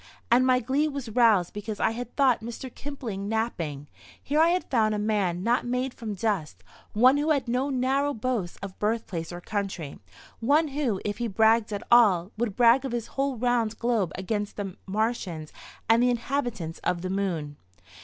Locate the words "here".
4.19-4.39